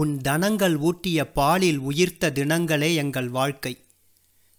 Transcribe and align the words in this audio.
உன் 0.00 0.18
தனங்கள் 0.18 0.76
ஊட்டிய 0.76 1.32
பாலில் 1.32 1.78
உயிர்த்த 1.78 2.30
தினங்களே 2.30 2.94
எங்கள் 2.94 3.28
வாழ்க்கை. 3.28 3.84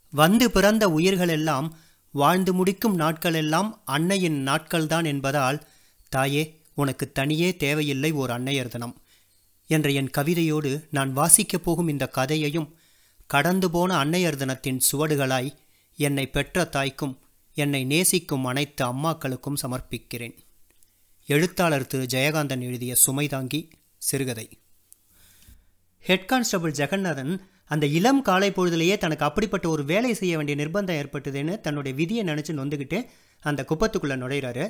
வந்து 0.10 0.52
பிறந்த 0.52 0.90
உயிர்களெல்லாம் 0.90 1.72
வாழ்ந்து 2.12 2.54
முடிக்கும் 2.54 3.00
நாட்களெல்லாம் 3.00 3.80
அன்னையின் 3.86 4.48
நாட்கள்தான் 4.48 5.06
என்பதால் 5.06 5.68
தாயே 6.10 6.62
உனக்கு 6.74 7.12
தனியே 7.12 7.56
தேவையில்லை 7.56 8.12
ஓர் 8.12 8.30
அன்னையர் 8.30 8.68
தினம். 8.68 9.02
என்ற 9.68 9.90
என் 9.90 10.10
கவிதையோடு 10.18 10.88
நான் 10.92 11.18
வாசிக்கப் 11.18 11.64
போகும் 11.64 11.88
இந்த 11.88 12.08
கதையையும் 12.08 12.76
கடந்து 13.28 13.72
போன 13.72 14.06
அன்னையர் 14.06 14.36
தினத்தின் 14.36 14.82
சுவடுகளாய் 14.92 15.56
என்னை 15.96 16.30
பெற்ற 16.30 16.64
தாய்க்கும் 16.64 17.20
என்னை 17.54 17.84
நேசிக்கும் 17.84 18.46
அனைத்து 18.46 18.86
அம்மாக்களுக்கும் 18.86 19.58
சமர்ப்பிக்கிறேன். 19.62 20.38
எழுத்தாளர் 21.26 21.88
திரு. 21.88 22.04
ஜெயகாந்தன் 22.04 22.62
எழுதிய 22.62 22.96
சுமைதாங்கி 23.08 23.70
சிறுகதை. 23.98 24.61
ஹெட் 26.04 26.26
கான்ஸ்டபிள் 26.26 26.72
ஜெகநாதன் 26.72 27.40
அந்த 27.66 27.86
இளம் 27.86 28.22
காலை 28.22 28.52
பொழுதுலேயே 28.52 28.98
தனக்கு 28.98 29.26
அப்படிப்பட்ட 29.26 29.70
ஒரு 29.70 29.84
வேலை 29.84 30.14
செய்ய 30.14 30.38
வேண்டிய 30.38 30.66
நிர்பந்தம் 30.66 30.98
ஏற்பட்டதுன்னு 31.02 31.60
தன்னுடைய 31.60 31.98
விதியை 31.98 32.24
நினச்சி 32.24 32.52
நொந்துக்கிட்டு 32.52 33.06
அந்த 33.40 33.66
குப்பத்துக்குள்ளே 33.70 34.16
நுழையிறாரு. 34.22 34.70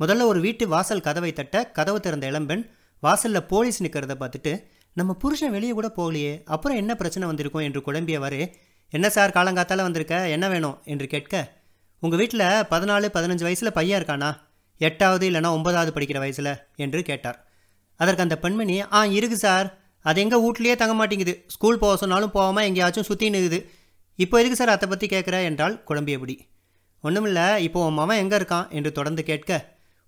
முதல்ல 0.00 0.22
ஒரு 0.22 0.40
வீட்டு 0.40 0.68
வாசல் 0.68 1.00
கதவை 1.00 1.32
தட்ட 1.32 1.70
கதவு 1.70 2.00
திறந்த 2.00 2.26
இளம்பெண் 2.26 2.70
வாசலில் 3.00 3.42
போலீஸ் 3.42 3.82
நிற்கிறத 3.82 4.14
பார்த்துட்டு 4.20 4.62
நம்ம 4.92 5.14
புருஷன் 5.14 5.50
வெளியே 5.50 5.72
கூட 5.72 5.92
போகலையே 5.96 6.42
அப்புறம் 6.44 6.76
என்ன 6.76 6.94
பிரச்சனை 6.94 7.28
வந்திருக்கும்? 7.28 7.62
என்று 7.62 7.80
குழம்பியவாறு 7.80 8.52
என்ன 8.90 9.10
சார் 9.10 9.30
காலங்காத்தால 9.30 9.76
வந்திருக்க? 9.76 10.28
என்ன 10.28 10.48
வேணும்? 10.48 10.78
என்று 10.84 11.06
கேட்க 11.06 11.62
உங்கள் 12.00 12.18
வீட்டில் 12.18 12.40
பதினாலு 12.40 13.08
பதினஞ்சு 13.14 13.42
வயசில் 13.42 13.72
பையன் 13.72 14.02
இருக்கானா? 14.02 14.40
எட்டாவது 14.78 15.30
இல்லைனா 15.30 15.46
ஒன்பதாவது 15.46 15.92
படிக்கிற 15.92 16.18
வயசில்? 16.18 16.56
என்று 16.76 17.02
கேட்டார். 17.02 17.38
அதற்கு 17.96 18.22
அந்த 18.22 18.38
பெண்மணி 18.38 18.80
ஆ 18.92 19.04
இருக்கு 19.04 19.36
சார். 19.36 19.83
அது 20.04 20.18
எங்கள் 20.24 20.42
வீட்லேயே 20.44 20.74
தங்க 20.80 20.94
மாட்டேங்குது. 20.98 21.34
ஸ்கூல் 21.54 21.80
போக 21.82 21.94
சொன்னாலும் 22.02 22.32
போகாமல் 22.36 22.66
எங்கேயாச்சும் 22.68 23.08
சுற்றி 23.10 23.28
நிற்குது 23.34 23.58
இப்போ 24.18 24.34
எதுக்கு 24.40 24.58
சார் 24.58 24.72
அதை 24.74 24.86
பற்றி 24.88 25.06
கேட்குற 25.12 25.36
என்றால் 25.50 25.76
குழம்பியபடி 25.88 26.34
ஒன்றுமில்ல 27.04 27.40
இப்போ 27.66 27.78
உன் 27.86 27.98
மவன் 28.00 28.20
எங்கே 28.22 28.36
இருக்கான்? 28.40 28.68
என்று 28.76 28.90
தொடர்ந்து 28.98 29.22
கேட்க 29.30 29.50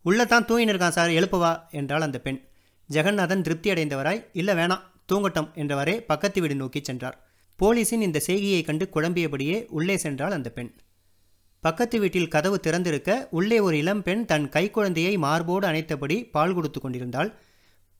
உள்ளே 0.04 0.24
தான் 0.32 0.46
தூங்கின்னு 0.48 0.72
இருக்கான் 0.74 0.96
சார் 0.96 1.16
எழுப்புவா 1.18 1.50
என்றாள் 1.78 2.04
அந்த 2.06 2.18
பெண். 2.26 2.38
ஜெகநாதன் 2.88 3.44
திருப்தி 3.46 3.68
அடைந்தவராய் 3.72 4.20
இல்லை 4.40 4.54
வேணாம் 4.58 4.84
தூங்கட்டும் 5.10 5.48
என்றவரே 5.62 5.94
பக்கத்து 6.10 6.38
வீடு 6.42 6.56
நோக்கி 6.60 6.80
சென்றார். 6.88 7.16
போலீஸின் 7.58 8.04
இந்த 8.06 8.18
செய்தியை 8.28 8.60
கண்டு 8.68 8.84
குழம்பியபடியே 8.94 9.58
உள்ளே 9.78 9.96
சென்றாள் 10.04 10.36
அந்த 10.36 10.48
பெண். 10.56 10.70
பக்கத்து 11.62 11.96
வீட்டில் 12.02 12.32
கதவு 12.34 12.56
திறந்திருக்க 12.66 13.10
உள்ளே 13.38 13.58
ஒரு 13.66 13.76
இளம்பெண் 13.82 14.24
தன் 14.30 14.46
கைக்குழந்தையை 14.56 15.14
மார்போடு 15.24 15.66
அணைத்தபடி 15.70 16.16
பால் 16.34 16.54
கொடுத்து 16.58 16.80
கொண்டிருந்தாள். 16.80 17.30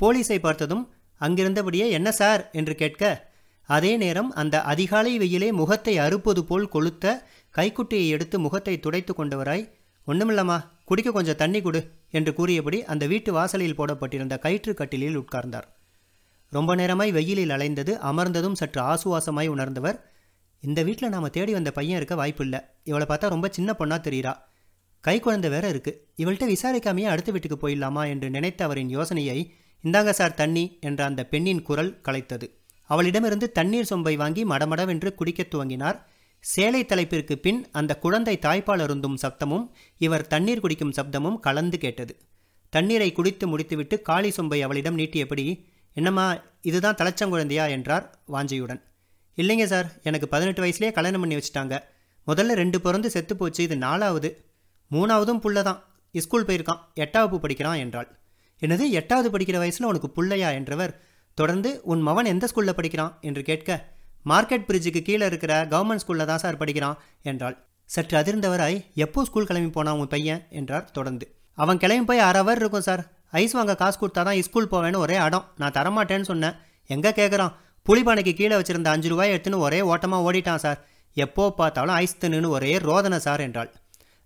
போலீஸை 0.01 0.39
பார்த்ததும் 0.39 0.85
அங்கிருந்தபடியே 1.21 1.91
என்ன 1.91 2.13
சார்? 2.13 2.51
என்று 2.53 2.75
கேட்க 2.75 3.35
அதே 3.69 3.97
நேரம் 3.97 4.33
அந்த 4.33 4.63
அதிகாலை 4.63 5.19
வெயிலே 5.19 5.53
முகத்தை 5.53 5.99
அறுப்பது 5.99 6.45
போல் 6.45 6.69
கொளுத்த 6.73 7.23
கைக்குட்டியை 7.55 8.09
எடுத்து 8.09 8.39
முகத்தை 8.39 8.81
துடைத்து 8.81 9.15
கொண்டவராய் 9.15 9.71
ஒன்றுமில்லம்மா 10.07 10.65
குடிக்க 10.85 11.11
கொஞ்சம் 11.11 11.37
தண்ணி 11.37 11.61
கொடு 11.61 11.91
என்று 12.11 12.35
கூறியபடி 12.35 12.85
அந்த 12.85 13.07
வீட்டு 13.07 13.33
வாசலில் 13.33 13.75
போடப்பட்டிருந்த 13.75 14.39
கயிற்று 14.39 14.75
கட்டிலில் 14.75 15.19
உட்கார்ந்தார். 15.19 15.67
ரொம்ப 16.51 16.77
நேரமாய் 16.77 17.13
வெயிலில் 17.13 17.51
அலைந்தது 17.51 17.93
அமர்ந்ததும் 17.99 18.53
சற்று 18.53 18.81
ஆசுவாசமாய் 18.83 19.47
உணர்ந்தவர் 19.47 20.11
இந்த 20.61 20.83
வீட்டில் 20.83 21.09
நாம் 21.09 21.31
தேடி 21.31 21.53
வந்த 21.53 21.71
பையன் 21.71 21.97
இருக்க 21.97 22.15
வாய்ப்பில்லை. 22.15 22.61
இவளை 22.85 23.07
பார்த்தா 23.07 23.29
ரொம்ப 23.29 23.49
சின்ன 23.49 23.75
பொண்ணா 23.79 23.97
தெரியுறா. 23.99 24.35
கை 25.01 25.21
குழந்தை 25.21 25.51
வேற 25.51 25.69
இருக்கு. 25.69 26.09
இவள்கிட்ட 26.17 26.47
விசாரிக்காமையே 26.47 27.03
அடுத்த 27.03 27.33
வீட்டுக்கு 27.33 27.69
போயிடலாமா? 27.69 28.09
என்று 28.09 28.31
நினைத்த 28.31 28.65
அவரின் 28.65 28.89
யோசனையை 28.89 29.55
இந்தாங்க 29.85 30.11
சார் 30.11 30.35
தண்ணி 30.35 30.79
என்ற 30.81 31.05
அந்த 31.05 31.27
பெண்ணின் 31.27 31.63
குரல் 31.63 32.01
கலைத்தது. 32.03 32.51
அவளிடமிருந்து 32.83 33.53
தண்ணீர் 33.53 33.87
சொம்பை 33.91 34.17
வாங்கி 34.17 34.45
மடமடவென்று 34.45 35.15
குடிக்கத் 35.15 35.55
துவங்கினார். 35.55 35.99
சேலை 36.41 36.85
தலைப்பிற்கு 36.85 37.39
பின் 37.39 37.69
அந்த 37.71 37.99
குழந்தை 37.99 38.39
தாய்ப்பால் 38.43 38.81
அருந்தும் 38.81 39.17
சப்தமும் 39.23 39.71
இவர் 39.99 40.27
தண்ணீர் 40.27 40.61
குடிக்கும் 40.61 40.93
சப்தமும் 40.93 41.39
கலந்து 41.39 41.79
கேட்டது. 41.79 42.19
தண்ணீரை 42.69 43.13
குடித்து 43.13 43.49
முடித்துவிட்டு 43.49 44.03
காளி 44.03 44.29
சொம்பை 44.29 44.61
அவளிடம் 44.61 44.99
நீட்டியபடி 44.99 45.65
என்னம்மா 45.95 46.43
இதுதான் 46.61 46.95
தலைச்சங்குழந்தையா 46.95 47.69
என்றார் 47.69 48.19
வாஞ்சையுடன். 48.33 48.83
இல்லைங்க 49.37 49.65
சார் 49.65 50.01
எனக்கு 50.03 50.29
பதினெட்டு 50.29 50.63
வயசுலேயே 50.63 50.93
கல்யாணம் 50.93 51.21
பண்ணி 51.21 51.37
வச்சுட்டாங்க. 51.37 51.79
முதல்ல 52.27 52.53
ரெண்டு 52.53 52.81
பிறந்து 52.81 53.11
செத்து 53.11 53.37
போச்சு 53.37 53.63
இது 53.63 53.77
நாலாவது. 53.77 54.45
மூணாவதும் 54.91 55.41
புள்ள 55.41 55.63
தான் 55.63 55.85
ஸ்கூல் 56.13 56.45
போயிருக்கான் 56.45 56.79
எட்டாவது 56.95 57.41
படிக்கிறான் 57.41 57.77
என்றாள். 57.77 58.19
என்னது 58.63 58.85
எட்டாவது 59.01 59.29
படிக்கிற 59.35 59.57
வயசில் 59.63 59.89
உனக்கு 59.91 60.09
புள்ளையா 60.17 60.51
என்றவர் 60.59 60.93
தொடர்ந்து 61.39 61.71
உன் 61.93 62.03
மவன் 62.09 62.31
எந்த 62.33 62.45
ஸ்கூலில் 62.51 62.79
படிக்கிறான்? 62.79 63.13
என்று 63.29 63.43
கேட்க 63.49 63.71
மார்க்கெட் 64.31 64.67
பிரிட்ஜுக்கு 64.69 65.01
கீழே 65.09 65.25
இருக்கிற 65.31 65.53
கவர்மெண்ட் 65.73 66.03
ஸ்கூலில் 66.03 66.29
தான் 66.31 66.43
சார் 66.45 66.61
படிக்கிறான் 66.63 66.97
என்றாள். 67.31 67.57
சற்று 67.91 68.17
அதிர்ந்தவராய் 68.21 68.79
எப்போ 69.05 69.21
ஸ்கூல் 69.29 69.49
கிளம்பி 69.49 69.71
போனான் 69.77 69.99
உன் 70.01 70.11
பையன்? 70.15 70.41
என்றார் 70.59 70.87
தொடர்ந்து. 70.97 71.27
அவன் 71.59 71.81
கிளம்பி 71.83 72.07
போய் 72.09 72.25
அரை 72.29 72.41
அவர் 72.45 72.61
இருக்கும் 72.63 72.87
சார் 72.89 73.03
ஐஸ் 73.43 73.55
வாங்க 73.59 73.75
காசு 73.83 73.97
கொடுத்தா 74.01 74.23
தான் 74.29 74.41
ஸ்கூல் 74.49 74.73
போவேன்னு 74.73 75.03
ஒரே 75.05 75.17
அடம். 75.27 75.45
நான் 75.61 75.75
தரமாட்டேன்னு 75.77 76.29
சொன்னேன். 76.31 76.57
எங்கே 76.91 77.13
கேட்குறான் 77.21 77.53
புளிப்பானைக்கு 77.87 78.33
கீழே 78.41 78.55
வச்சிருந்த 78.59 78.91
அஞ்சு 78.95 79.09
ரூபாய் 79.13 79.33
எடுத்துன்னு 79.35 79.65
ஒரே 79.67 79.81
ஓட்டமாக 79.93 80.27
ஓடிட்டான் 80.29 80.63
சார் 80.65 80.79
எப்போ 81.17 81.45
பார்த்தாலும் 81.61 81.97
ஐஸ் 82.03 82.19
தின்னு 82.23 82.49
ஒரே 82.57 82.73
ரோதனை 82.89 83.19
சார் 83.27 83.43
என்றாள். 83.47 83.71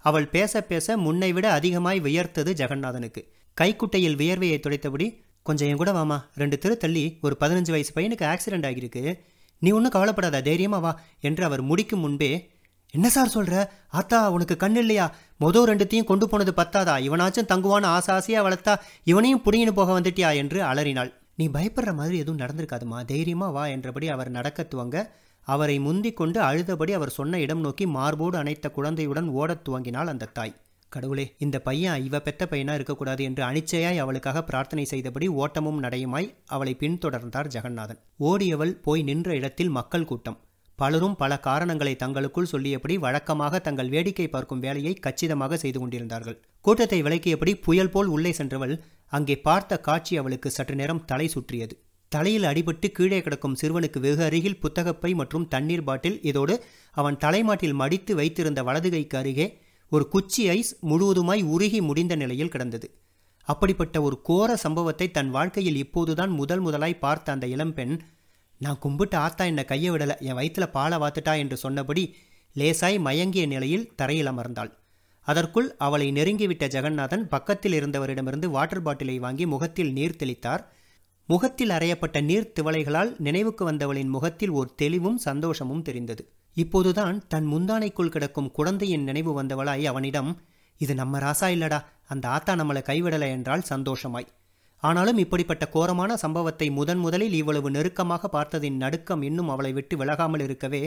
அவள் 0.04 0.26
பேச 0.34 0.62
பேச 0.70 0.96
முன்னை 0.96 1.30
விட 1.36 1.46
அதிகமாய் 1.58 1.98
வியர்த்தது 2.06 2.52
ஜெகநாதனுக்கு. 2.60 3.22
கைக்குட்டையில் 3.60 4.16
வியர்வையை 4.16 4.58
துடைத்தபடி 4.60 5.06
கொஞ்சம் 5.42 5.68
என் 5.68 5.76
கூட 5.76 5.92
வாமா. 5.92 6.22
ரெண்டு 6.34 6.58
தெரு 6.58 6.76
தள்ளி 6.76 7.18
ஒரு 7.22 7.36
பதினஞ்சு 7.40 7.70
வயசு 7.70 7.92
பையனுக்கு 7.96 8.24
ஆக்சிடென்ட் 8.32 8.66
ஆகியிருக்கு. 8.68 9.18
நீ 9.58 9.70
ஒன்றும் 9.70 9.90
கவலைப்படாத 9.90 10.40
தைரியமா 10.42 10.78
வா 10.78 11.00
என்று 11.20 11.44
அவர் 11.44 11.62
முடிக்கும் 11.62 12.00
முன்பே 12.00 12.50
என்ன 12.90 13.08
சார் 13.08 13.28
சொல்கிற 13.28 13.72
ஆத்தா 13.88 14.30
உனக்கு 14.30 14.56
கண் 14.56 14.76
இல்லையா? 14.76 15.14
மொதல் 15.40 15.66
ரெண்டுத்தையும் 15.70 16.04
கொண்டு 16.04 16.28
போனது 16.28 16.52
பத்தாதா? 16.56 16.94
இவனாச்சும் 17.08 17.50
தங்குவான்னு 17.52 17.84
ஆசை 17.84 18.14
ஆசையாக 18.14 18.44
வளர்த்தா 18.46 18.74
இவனையும் 19.04 19.42
புடிங்கின்னு 19.44 19.72
போக 19.72 20.00
வந்துட்டியா? 20.00 20.34
என்று 20.34 20.62
அலறினாள். 20.62 21.12
நீ 21.34 21.48
பயப்படுற 21.48 21.94
மாதிரி 21.94 22.18
எதுவும் 22.18 22.40
நடந்திருக்காதுமா. 22.40 23.04
தைரியமா 23.04 23.50
வா 23.50 23.66
என்றபடி 23.66 24.08
அவர் 24.08 24.30
நடக்க 24.30 24.66
துவங்க 24.70 25.04
அவரை 25.40 25.78
முந்திக் 25.78 26.16
கொண்டு 26.16 26.40
அழுதபடி 26.40 26.90
அவர் 26.92 27.08
சொன்ன 27.08 27.40
இடம் 27.40 27.60
நோக்கி 27.60 27.86
மார்போடு 27.86 28.38
அணைத்த 28.38 28.70
குழந்தையுடன் 28.70 29.28
ஓடத் 29.28 29.68
துவங்கினாள் 29.68 30.06
அந்த 30.06 30.24
தாய். 30.24 30.56
கடவுளே 30.90 31.24
இந்த 31.38 31.56
பையன் 31.60 32.04
இவ 32.06 32.18
பெத்த 32.18 32.46
பையனா 32.50 32.72
இருக்கக்கூடாது 32.74 33.22
என்று 33.24 33.42
அனிச்சையாய் 33.48 34.00
அவளுக்காக 34.04 34.38
பிரார்த்தனை 34.42 34.84
செய்தபடி 34.84 35.26
ஓட்டமும் 35.42 35.82
நடையுமாய் 35.84 36.28
அவளை 36.46 36.72
பின்தொடர்ந்தார் 36.80 37.50
ஜெகநாதன். 37.54 38.00
ஓடியவள் 38.20 38.72
போய் 38.86 39.02
நின்ற 39.02 39.28
இடத்தில் 39.34 39.74
மக்கள் 39.78 40.04
கூட்டம். 40.04 40.38
பலரும் 40.78 41.16
பல 41.16 41.32
காரணங்களை 41.38 41.94
தங்களுக்குள் 41.96 42.50
சொல்லியபடி 42.52 42.94
வழக்கமாக 42.98 43.60
தங்கள் 43.60 43.88
வேடிக்கை 43.88 44.26
பார்க்கும் 44.28 44.60
வேலையை 44.60 44.94
கச்சிதமாக 44.98 45.56
செய்து 45.56 45.78
கொண்டிருந்தார்கள். 45.80 46.38
கூட்டத்தை 46.64 47.00
விளக்கியபடி 47.02 47.54
புயல் 47.66 47.92
போல் 47.96 48.06
உள்ளே 48.06 48.32
சென்றவள் 48.32 48.74
அங்கே 49.12 49.36
பார்த்த 49.40 49.80
காட்சி 49.80 50.14
அவளுக்கு 50.16 50.50
சற்று 50.50 50.74
நேரம் 50.74 51.04
தலை 51.04 51.26
சுற்றியது. 51.28 51.74
தலையில் 52.12 52.46
அடிபட்டு 52.50 52.86
கீழே 52.92 53.18
கிடக்கும் 53.22 53.58
சிறுவனுக்கு 53.60 53.98
வெகு 54.00 54.22
அருகில் 54.28 54.60
புத்தகப்பை 54.62 55.10
மற்றும் 55.14 55.48
தண்ணீர் 55.48 55.84
பாட்டில் 55.84 56.18
இதோடு 56.30 56.54
அவன் 56.94 57.16
தலைமாட்டில் 57.16 57.78
மடித்து 57.82 58.14
வைத்திருந்த 58.14 58.60
வலது 58.68 58.90
கைக்கு 58.90 59.16
அருகே 59.18 59.46
ஒரு 59.92 60.04
குச்சி 60.08 60.42
ஐஸ் 60.48 60.72
முழுவதுமாய் 60.86 61.42
உருகி 61.44 61.80
முடிந்த 61.80 62.14
நிலையில் 62.16 62.48
கிடந்தது. 62.48 62.88
அப்படிப்பட்ட 63.48 63.96
ஒரு 64.02 64.16
கோர 64.22 64.50
சம்பவத்தை 64.56 65.06
தன் 65.10 65.30
வாழ்க்கையில் 65.30 65.76
இப்போதுதான் 65.76 66.30
முதல் 66.30 66.60
முதலாய் 66.60 67.02
பார்த்த 67.04 67.32
அந்த 67.32 67.46
இளம்பெண் 67.46 67.94
நான் 68.60 68.78
கும்பிட்டு 68.78 69.16
ஆத்தா 69.16 69.44
என்னை 69.44 69.64
கையை 69.64 69.90
விடலை 69.90 70.16
என் 70.20 70.36
வயிற்றுல 70.36 70.66
பாலை 70.66 70.98
வாத்துட்டா 70.98 71.34
என்று 71.38 71.56
சொன்னபடி 71.56 72.04
லேசாய் 72.56 72.98
மயங்கிய 72.98 73.46
நிலையில் 73.46 73.88
தரையில் 73.96 74.30
அமர்ந்தாள். 74.30 74.70
அதற்குள் 75.28 75.68
அவளை 75.76 76.06
நெருங்கிவிட்ட 76.12 76.66
ஜெகநாதன் 76.68 77.24
பக்கத்தில் 77.28 77.72
இருந்தவரிடமிருந்து 77.72 78.46
வாட்டர் 78.46 78.82
பாட்டிலை 78.82 79.16
வாங்கி 79.18 79.46
முகத்தில் 79.46 79.92
நீர் 79.92 80.20
தெளித்தார். 80.22 80.62
முகத்தில் 81.30 81.70
அறையப்பட்ட 81.70 82.18
நீர் 82.20 82.52
திவளைகளால் 82.56 83.10
நினைவுக்கு 83.18 83.64
வந்தவளின் 83.70 84.12
முகத்தில் 84.14 84.50
ஓர் 84.50 84.74
தெளிவும் 84.74 85.18
சந்தோஷமும் 85.18 85.82
தெரிந்தது. 85.82 86.22
இப்போதுதான் 86.56 87.16
தன் 87.28 87.46
முந்தானைக்குள் 87.52 88.12
கிடக்கும் 88.14 88.50
குழந்தையின் 88.50 89.04
நினைவு 89.04 89.32
வந்தவளாய் 89.32 89.84
அவனிடம் 89.84 90.30
இது 90.80 90.94
நம்ம 90.94 91.18
ராசா 91.18 91.48
இல்லடா 91.56 91.78
அந்த 92.06 92.24
ஆத்தா 92.28 92.52
நம்மளை 92.54 92.82
கைவிடலை 92.82 93.28
என்றால் 93.30 93.68
சந்தோஷமாய். 93.70 94.28
ஆனாலும் 94.82 95.18
இப்படிப்பட்ட 95.18 95.64
கோரமான 95.68 96.10
சம்பவத்தை 96.16 96.66
முதன் 96.70 96.98
முதலில் 96.98 97.32
இவ்வளவு 97.32 97.68
நெருக்கமாக 97.70 98.30
பார்த்ததின் 98.32 98.76
நடுக்கம் 98.76 99.22
இன்னும் 99.22 99.48
அவளை 99.48 99.72
விட்டு 99.72 99.96
விலகாமல் 99.96 100.42
இருக்கவே 100.42 100.82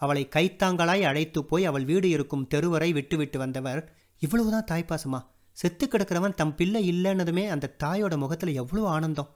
அவளை 0.00 0.22
கைத்தாங்களாய் 0.28 1.02
அழைத்து 1.02 1.40
போய் 1.44 1.64
அவள் 1.64 1.84
வீடு 1.84 2.08
இருக்கும் 2.08 2.48
தெருவரை 2.54 2.90
விட்டுவிட்டு 2.92 3.38
வந்தவர் 3.38 3.80
இவ்வளவுதான் 4.22 4.68
தாய்ப்பாசமா 4.70 5.20
செத்து 5.56 5.84
கிடக்கிறவன் 5.86 6.34
தம் 6.34 6.54
பிள்ளை 6.54 6.80
இல்லைன்னதுமே 6.92 7.44
அந்த 7.48 7.72
தாயோட 7.84 8.14
முகத்தில் 8.16 8.54
எவ்வளோ 8.54 8.84
ஆனந்தம்? 8.88 9.30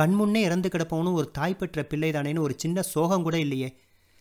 கண்முன்னே 0.00 0.40
இறந்து 0.42 0.68
கிடப்பவனும் 0.68 1.12
ஒரு 1.12 1.30
தாய் 1.30 1.56
பெற்ற 1.56 1.82
பிள்ளை 1.82 2.10
தானேன்னு 2.10 2.38
ஒரு 2.38 2.54
சின்ன 2.56 2.82
சோகம் 2.82 3.22
கூட 3.22 3.38
இல்லையே. 3.38 3.70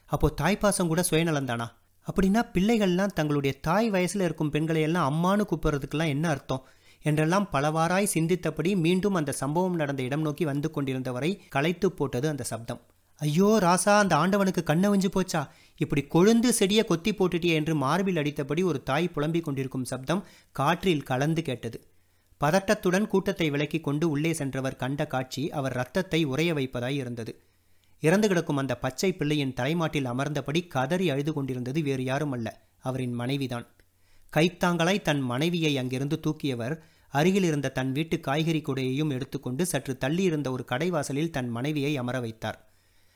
அப்போ 0.05 0.27
தாய்ப்பாசம் 0.41 0.87
கூட 0.87 1.01
சுயநலந்தானா 1.09 1.67
அப்படின்னா 2.07 2.41
பிள்ளைகள்லாம் 2.53 3.13
தங்களுடைய 3.13 3.59
தாய் 3.59 3.89
வயசில் 3.89 4.21
இருக்கும் 4.21 4.49
பெண்களை 4.49 4.81
எல்லாம் 4.81 5.07
அம்மானு 5.09 5.43
கூப்பிட்றதுக்கெல்லாம் 5.49 6.07
என்ன 6.07 6.29
அர்த்தம்? 6.29 6.63
என்றெல்லாம் 7.01 7.49
பலவாறாய் 7.53 8.13
சிந்தித்தபடி 8.13 8.71
மீண்டும் 8.75 9.13
அந்த 9.13 9.31
சம்பவம் 9.31 9.75
நடந்த 9.75 10.03
இடம் 10.03 10.21
நோக்கி 10.21 10.45
வந்து 10.45 10.69
கொண்டிருந்தவரை 10.75 11.31
களைத்து 11.49 11.91
போட்டது 11.91 12.27
அந்த 12.27 12.43
சப்தம். 12.43 12.81
ஐயோ 13.21 13.49
ராசா 13.61 13.93
அந்த 13.97 14.13
ஆண்டவனுக்கு 14.15 14.63
கண்ணவிஞ்சு 14.65 15.09
போச்சா? 15.13 15.41
இப்படி 15.79 16.01
கொழுந்து 16.15 16.49
செடியை 16.49 16.83
கொத்தி 16.85 17.13
போட்டுட்டியே 17.13 17.53
என்று 17.53 17.75
மார்பில் 17.75 18.15
அடித்தபடி 18.15 18.63
ஒரு 18.63 18.83
தாய் 18.83 19.07
புலம்பிக் 19.07 19.43
கொண்டிருக்கும் 19.43 19.85
சப்தம் 19.85 20.23
காற்றில் 20.51 21.03
கலந்து 21.03 21.41
கேட்டது. 21.41 21.79
பதட்டத்துடன் 22.41 23.07
கூட்டத்தை 23.07 23.51
விலக்கிக் 23.51 23.81
கொண்டு 23.81 24.09
உள்ளே 24.09 24.33
சென்றவர் 24.33 24.75
கண்ட 24.75 25.07
காட்சி 25.07 25.49
அவர் 25.49 25.73
ரத்தத்தை 25.73 26.23
உறைய 26.23 26.53
வைப்பதாய் 26.53 26.97
இருந்தது. 26.97 27.41
இறந்து 27.99 28.27
கிடக்கும் 28.27 28.57
அந்த 28.57 28.77
பச்சை 28.77 29.13
பிள்ளையின் 29.13 29.53
தலைமாட்டில் 29.53 30.05
அமர்ந்தபடி 30.05 30.67
கதறி 30.67 31.09
அழுது 31.09 31.33
கொண்டிருந்தது 31.33 31.81
வேறு 31.81 32.03
யாரும் 32.03 32.31
அல்ல 32.31 32.67
அவரின் 32.77 33.13
மனைவிதான். 33.13 33.65
கைத்தாங்களாய் 34.33 35.01
தன் 35.01 35.21
மனைவியை 35.21 35.77
அங்கிருந்து 35.77 36.19
தூக்கியவர் 36.19 36.75
அருகில் 37.09 37.43
இருந்த 37.43 37.71
தன் 37.71 37.91
வீட்டு 37.91 38.19
காய்கறி 38.19 38.61
குடையையும் 38.61 39.09
எடுத்துக்கொண்டு 39.09 39.65
சற்று 39.65 39.97
தள்ளியிருந்த 39.99 40.51
ஒரு 40.51 40.65
கடைவாசலில் 40.71 41.29
தன் 41.29 41.49
மனைவியை 41.49 41.97
அமர 41.97 42.19
வைத்தார். 42.19 42.69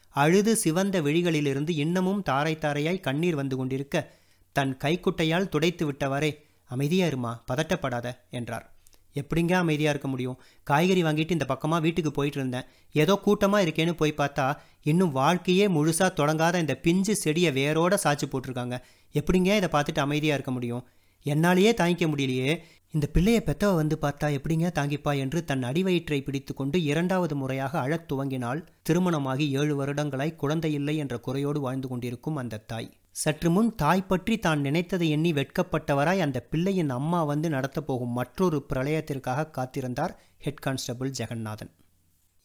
அழுது 0.09 0.55
சிவந்த 0.55 1.01
விழிகளிலிருந்து 1.01 1.69
இன்னமும் 1.69 2.23
தாரை 2.23 2.55
தாரையாய் 2.55 2.99
கண்ணீர் 2.99 3.35
வந்து 3.35 3.57
கொண்டிருக்க 3.57 4.13
தன் 4.51 4.77
கைக்குட்டையால் 4.77 5.49
துடைத்து 5.49 5.91
விட்டவாறே 5.91 6.31
அமைதியா 6.63 7.07
இருமா? 7.07 7.33
பதட்டப்படாத 7.51 8.17
என்றார். 8.29 8.65
எப்படிங்க 9.13 9.51
அமைதியாக 9.51 9.93
இருக்க 9.93 10.07
முடியும்? 10.07 10.37
காய்கறி 10.63 11.03
வாங்கிட்டு 11.03 11.31
இந்த 11.31 11.45
பக்கமாக 11.45 11.81
வீட்டுக்கு 11.81 12.11
போயிட்டு 12.11 12.39
இருந்தேன். 12.39 12.67
ஏதோ 12.91 13.15
கூட்டமாக 13.15 13.63
இருக்கேன்னு 13.65 13.93
போய் 13.93 14.13
பார்த்தா 14.17 14.55
இன்னும் 14.83 15.11
வாழ்க்கையே 15.11 15.67
முழுசாக 15.67 16.11
தொடங்காத 16.15 16.59
இந்த 16.59 16.75
பிஞ்சு 16.75 17.15
செடியை 17.15 17.53
வேரோட 17.53 17.97
சாய்ச்சி 18.03 18.27
போட்டிருக்காங்க. 18.27 18.77
எப்படிங்க 19.13 19.49
இதை 19.55 19.69
பார்த்துட்டு 19.71 19.99
அமைதியாக 19.99 20.33
இருக்க 20.33 20.51
முடியும்? 20.51 20.85
என்னாலேயே 21.25 21.71
தாங்கிக்க 21.73 22.05
முடியலையே. 22.07 22.57
இந்த 22.91 23.07
பிள்ளையை 23.07 23.41
பெத்தவ 23.45 23.75
வந்து 23.75 23.97
பார்த்தா 24.01 24.27
எப்படிங்க 24.37 24.69
தாங்கிப்பா 24.69 25.17
என்று 25.17 25.45
தன் 25.45 25.63
அடிவயிற்றை 25.63 26.23
பிடித்து 26.23 26.53
கொண்டு 26.53 26.83
இரண்டாவது 26.83 27.35
முறையாக 27.35 27.79
அழத் 27.79 28.13
துவங்கினால் 28.13 28.63
திருமணமாகி 28.81 29.51
ஏழு 29.51 29.75
வருடங்களாய் 29.75 30.35
குழந்தை 30.35 30.73
இல்லை 30.73 30.97
என்ற 30.97 31.17
குறையோடு 31.17 31.59
வாழ்ந்து 31.59 31.87
கொண்டிருக்கும் 31.87 32.35
அந்த 32.35 32.57
தாய். 32.57 32.89
சற்று 33.15 33.49
முன் 33.49 33.69
தாய் 33.75 34.07
பற்றி 34.07 34.35
தான் 34.37 34.61
நினைத்ததை 34.65 35.07
எண்ணி 35.09 35.31
வெட்கப்பட்டவராய் 35.33 36.23
அந்த 36.25 36.39
பிள்ளையின் 36.51 36.89
அம்மா 36.89 37.23
வந்து 37.23 37.47
நடத்தப்போகும் 37.49 38.15
மற்றொரு 38.19 38.57
பிரளயத்திற்காக 38.69 39.49
காத்திருந்தார் 39.57 40.13
ஹெட் 40.37 40.61
கான்ஸ்டபிள் 40.65 41.11
ஜெகநாதன். 41.19 41.71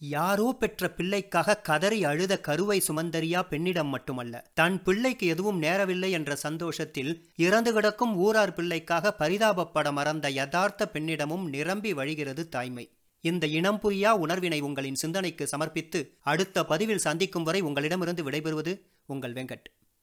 யாரோ 0.00 0.46
பெற்ற 0.52 0.88
பிள்ளைக்காக 0.88 1.56
கதறி 1.68 2.00
அழுத 2.04 2.34
கருவை 2.38 2.78
சுமந்தரியா 2.88 3.40
பெண்ணிடம் 3.48 3.88
மட்டுமல்ல 3.88 4.42
தன் 4.54 4.82
பிள்ளைக்கு 4.82 5.26
எதுவும் 5.26 5.62
நேரவில்லை 5.62 6.10
என்ற 6.10 6.34
சந்தோஷத்தில் 6.36 7.12
இறந்து 7.36 7.72
கிடக்கும் 7.72 8.12
ஊரார் 8.16 8.54
பிள்ளைக்காக 8.54 9.14
பரிதாபப்பட 9.20 9.92
மறந்த 9.92 10.28
யதார்த்த 10.30 10.90
பெண்ணிடமும் 10.94 11.46
நிரம்பி 11.54 11.92
வழிகிறது 11.94 12.44
தாய்மை. 12.48 12.86
இந்த 13.24 13.46
இனம் 13.58 13.80
புரியா 13.84 14.10
உணர்வினை 14.24 14.60
உங்களின் 14.60 15.00
சிந்தனைக்கு 15.04 15.46
சமர்ப்பித்து 15.46 16.00
அடுத்த 16.32 16.64
பதிவில் 16.64 17.04
சந்திக்கும் 17.08 17.42
வரை 17.42 17.60
உங்களிடமிருந்து 17.60 18.24
விடைபெறுவது 18.30 18.74
உங்கள் 19.06 19.32
வெங்கட். 19.32 19.66